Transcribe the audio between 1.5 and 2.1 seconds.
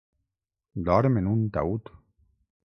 taüt.